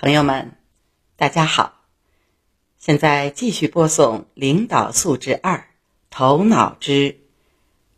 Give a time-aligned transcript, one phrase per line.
[0.00, 0.52] 朋友们，
[1.16, 1.84] 大家好！
[2.78, 5.70] 现在继续播送《领导素质二：
[6.08, 7.18] 头脑之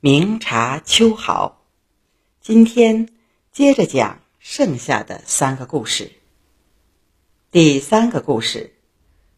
[0.00, 1.62] 明察秋毫》。
[2.46, 3.08] 今天
[3.50, 6.12] 接着讲剩下的三个故事。
[7.50, 8.74] 第三个故事：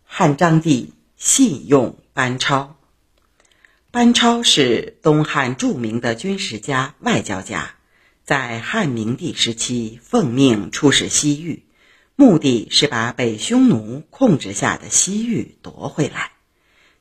[0.02, 2.76] 汉章帝信用班超。
[3.92, 7.76] 班超是东汉著名的军事家、外交家，
[8.24, 11.62] 在汉明帝时期奉命出使西域。
[12.20, 16.32] 目的是把被匈奴控制下的西域夺回来，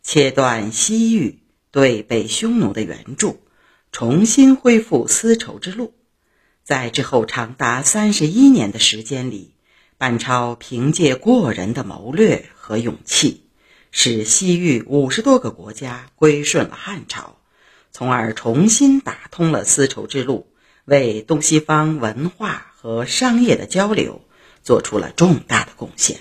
[0.04, 1.40] 切断西域
[1.72, 3.42] 对北匈奴的援助，
[3.92, 5.96] 重新恢复丝绸之路。
[6.62, 9.56] 在之后长达三十一年的时间里，
[9.98, 13.50] 班超凭借过人的谋略和勇气，
[13.90, 17.40] 使西域五十多个国家归顺了汉朝，
[17.92, 20.54] 从而重新打通了丝绸之路，
[20.86, 24.22] 为东西方文化和商业的交流。
[24.68, 26.20] 做出了重大的贡献，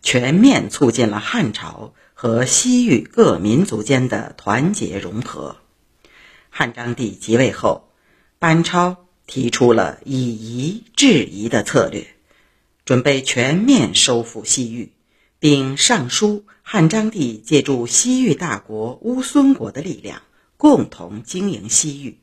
[0.00, 5.58] 全面促进了汉朝和西域各民族间的团结融合。
[6.48, 7.90] 汉章帝即位后，
[8.38, 12.06] 班超提出了以夷制夷的策略，
[12.86, 14.92] 准备全面收复西域，
[15.38, 20.22] 并上书汉章帝借助西域大国乌孙国的力量，
[20.56, 22.16] 共同经营西域。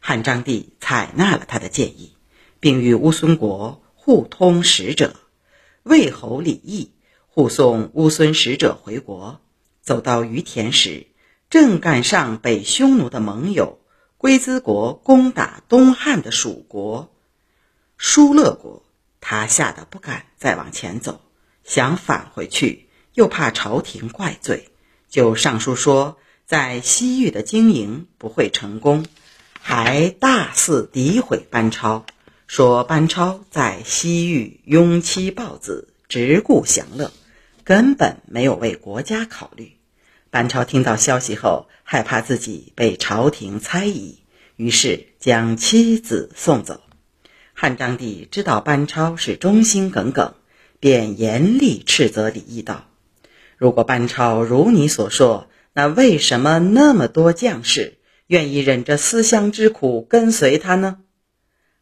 [0.00, 2.14] 汉章帝采纳了他的建议，
[2.58, 3.82] 并与乌孙国。
[4.08, 5.16] 互通使者，
[5.82, 6.92] 魏侯李毅
[7.26, 9.42] 护送乌孙使者回国，
[9.82, 11.08] 走到于田时，
[11.50, 13.80] 正赶上北匈奴的盟友
[14.16, 17.14] 龟兹国攻打东汉的蜀国
[17.98, 18.82] 疏勒国，
[19.20, 21.20] 他吓得不敢再往前走，
[21.62, 24.70] 想返回去，又怕朝廷怪罪，
[25.10, 29.04] 就上书说在西域的经营不会成功，
[29.60, 32.06] 还大肆诋毁班超。
[32.48, 37.12] 说班超在西域拥妻抱子，只顾享乐，
[37.62, 39.72] 根本没有为国家考虑。
[40.30, 44.20] 班超听到消息后，害怕自己被朝廷猜疑，
[44.56, 46.80] 于是将妻子送走。
[47.52, 50.32] 汉章帝知道班超是忠心耿耿，
[50.80, 52.86] 便严厉斥责李毅道
[53.58, 61.00] ：“如果班超如你所说，那为什么那么多将士愿意忍着思乡之苦跟随他呢？”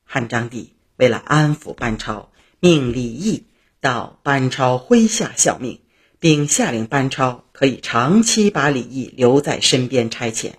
[0.08, 2.30] 汉章帝为了安抚班超，
[2.60, 3.46] 命李毅
[3.80, 5.80] 到班超麾下效命，
[6.20, 10.52] 并下令班超可以长期把李毅留在身边差遣。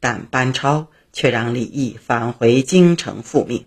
[0.00, 3.66] 但班超却让李毅返回京城复命。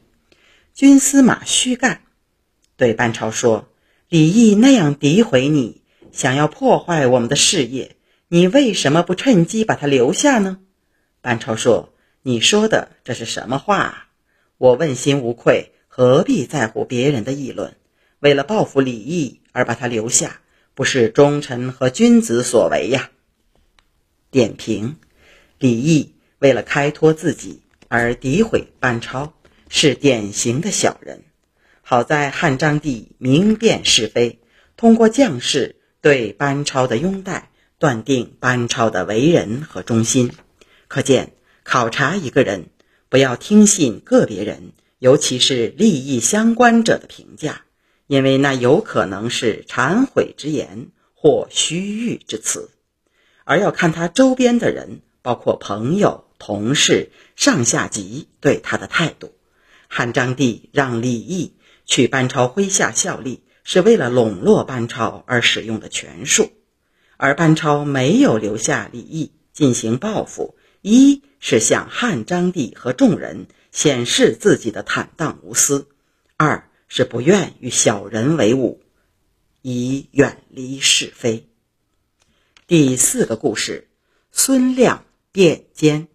[0.74, 2.02] 军司马徐干
[2.76, 3.70] 对班超说
[4.10, 7.96] ：“李毅那样诋毁你，想要破坏我们的事业，
[8.28, 10.60] 你为什么不趁机把他留下呢？”
[11.22, 14.05] 班超说：“你说的这是什么话？”
[14.58, 17.76] 我问心无愧，何必在乎别人的议论？
[18.20, 20.40] 为了报复李毅而把他留下，
[20.74, 23.12] 不是忠臣和君子所为呀。
[24.32, 24.96] 点评：
[25.60, 29.34] 李毅为了开脱自己而诋毁班超，
[29.68, 31.24] 是典型的小人。
[31.82, 34.40] 好在汉章帝明辨是非，
[34.78, 40.32] 通过将士对班超的拥戴，断定班超的为人和忠心。
[40.88, 41.34] 可见，
[41.64, 42.70] 考察一个人。
[43.16, 47.62] 不要听信个别人，尤其是利益相关者的评价，
[48.08, 52.70] 因为那有可能是忏悔之言或虚誉之词，
[53.46, 59.32] 而要看他周边的人，包括朋友、同事、上下级对他的态度。
[59.88, 61.54] 汉章帝让李毅
[61.86, 66.52] 去班超麾下效力，是为了笼络班超而使用的权术，
[67.16, 70.58] 而班超没有留下李毅进行报复。
[70.88, 75.88] 一是向汉章帝和众人显示自己的坦荡无私；
[76.38, 78.84] 二是不愿与小人为伍，
[79.64, 81.50] 以远离是非。
[82.68, 83.88] 第四个故事：
[84.32, 86.08] 孙亮辩奸。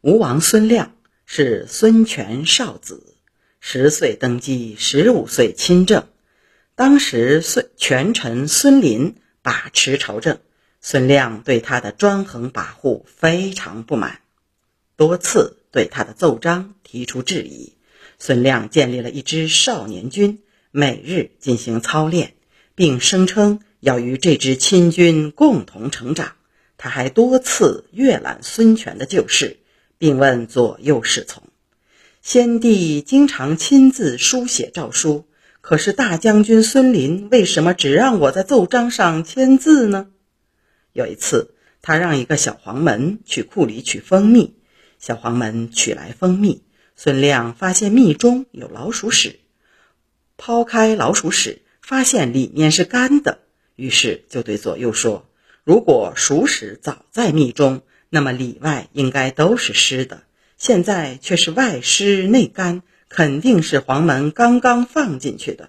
[0.00, 0.96] 吴王孙亮
[1.26, 3.18] 是孙权少子，
[3.60, 6.08] 十岁登基，十五岁亲政。
[6.74, 10.38] 当时孙权臣孙林把持朝政。
[10.88, 14.20] 孙亮对他的专横跋扈非常不满，
[14.94, 17.72] 多次对他的奏章提出质疑。
[18.20, 22.34] 孙亮建立了一支少年军，每日进行操练，
[22.76, 26.34] 并声称要与这支亲军共同成长。
[26.78, 29.58] 他还多次阅览孙权的旧事，
[29.98, 31.42] 并问左右侍从
[32.22, 35.24] ：“先帝经常亲自书写诏书，
[35.60, 40.10] 可是大将军孙林为什么只让我在奏章上签字呢？”
[40.96, 44.56] 有一次，他让一个小黄门去库里取蜂蜜。
[44.98, 46.62] 小黄门取来蜂蜜，
[46.96, 49.40] 孙亮发现蜜中有老鼠屎。
[50.38, 53.40] 抛开老鼠屎，发现里面是干的，
[53.76, 55.28] 于是就对左右说
[55.64, 60.22] ：“如果鼠屎早在蜜中，那么里外应该都是湿的，
[60.56, 65.68] 现在却是外湿内干，肯定是黄门刚刚放进去的。”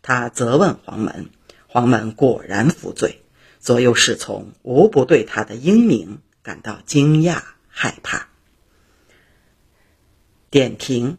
[0.00, 1.28] 他责问黄门，
[1.66, 3.20] 黄门果然服罪。
[3.60, 8.28] 左右侍从无不对他的英明感到惊讶害怕。
[10.50, 11.18] 点评：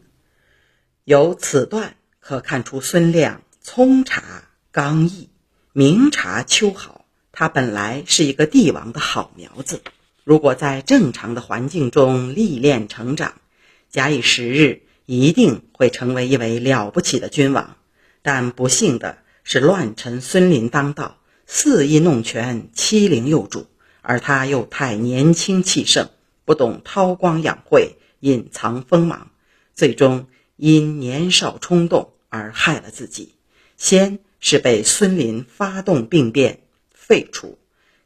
[1.04, 5.30] 由此段可看出孙亮聪察刚毅，
[5.72, 7.06] 明察秋毫。
[7.30, 9.80] 他本来是一个帝王的好苗子，
[10.24, 13.40] 如果在正常的环境中历练成长，
[13.88, 17.76] 假以时日，一定会成为一位了不起的君王。
[18.20, 21.16] 但不幸的是，乱臣孙林当道。
[21.46, 23.66] 肆意弄权，欺凌幼主，
[24.00, 26.08] 而他又太年轻气盛，
[26.44, 29.30] 不懂韬光养晦，隐藏锋芒，
[29.74, 33.34] 最终因年少冲动而害了自己。
[33.76, 36.60] 先是被孙林发动兵变
[36.94, 37.58] 废除，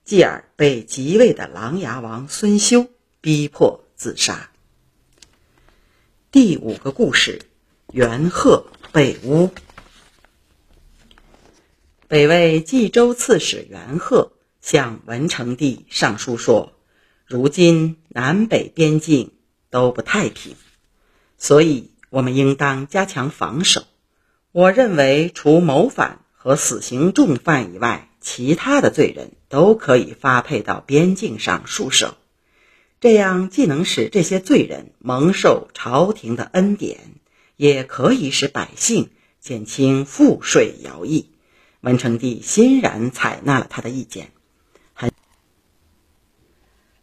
[0.04, 2.88] 继而被即位的琅琊王孙休
[3.20, 4.50] 逼迫自杀。
[6.30, 7.42] 第五个故事：
[7.92, 9.50] 元贺被诬。
[12.08, 14.31] 北魏冀州刺史元贺
[14.61, 16.73] 向文成帝上书说
[17.26, 19.32] ：“如今南北边境
[19.70, 20.55] 都不太平，
[21.37, 23.82] 所以我们应当加强防守。
[24.53, 32.14] 我认为，除谋反和死刑重犯以外，其他的罪人都可以发配到边境上戍守。
[33.00, 37.00] 这样既能使这些罪人蒙受朝廷的恩典，
[37.56, 39.11] 也可以使百姓
[39.41, 41.31] 减轻赋税徭役。”
[41.81, 44.31] 文成帝欣然采纳了他的意见。
[44.93, 45.11] 很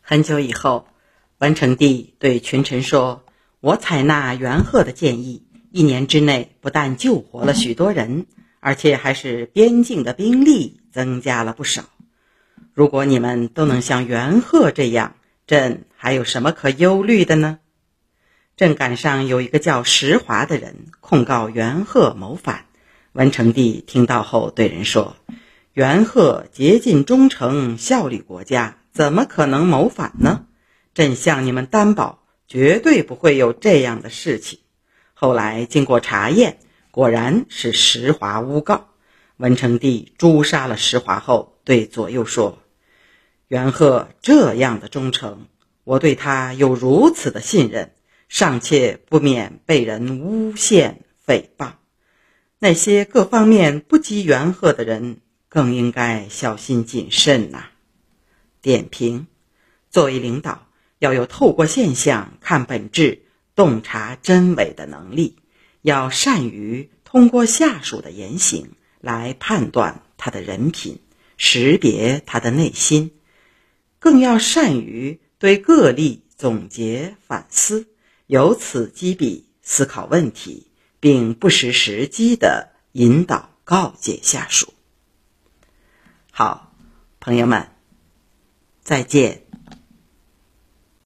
[0.01, 0.87] 很久以后，
[1.37, 3.23] 文成帝对群臣说
[3.61, 8.25] ：“我采纳元贺的建议，一年之内不但救活了许多人，
[8.59, 11.85] 而且还是边境的兵力增加了不少。
[12.73, 15.15] 如果你们都能像元贺这样，
[15.47, 17.59] 朕还有什么可忧虑的呢？”
[18.55, 22.65] 正赶上有一个叫石华的人控告元贺谋反。
[23.13, 25.15] 文成帝听到后对人说
[25.73, 30.47] ：“元贺竭尽忠诚，效力国家，怎么可能谋反呢？
[30.95, 34.57] 朕向你们担保，绝对不会有这样的事情。”
[35.13, 36.57] 后来经过查验，
[36.89, 38.87] 果然是石华诬告。
[39.37, 42.63] 文成帝诛杀了石华后，对左右说
[43.47, 45.45] ：“元贺这样的忠诚，
[45.83, 47.93] 我对他有如此的信任，
[48.27, 51.73] 尚且不免被人诬陷诽谤。”
[52.63, 55.17] 那些各方面不及元贺的人，
[55.49, 57.65] 更应该小心谨慎呐。
[58.61, 59.27] 点评：
[59.89, 63.23] 作为领导，要有透过现象看本质、
[63.53, 65.35] 洞察真伪的能力；
[65.81, 68.69] 要善于通过下属的言行
[69.01, 71.01] 来判断他的人品，
[71.35, 73.09] 识别他的内心；
[73.99, 77.87] 更要善于对个例总结反思，
[78.27, 80.67] 由此击笔思考问题。
[81.03, 84.73] 并不失时机的引导告诫下属。
[86.31, 86.71] 好，
[87.19, 87.67] 朋友们，
[88.83, 89.43] 再见。